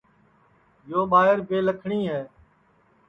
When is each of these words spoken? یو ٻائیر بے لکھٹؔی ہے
یو 0.89 1.01
ٻائیر 1.11 1.37
بے 1.47 1.57
لکھٹؔی 1.65 2.01
ہے 2.11 2.21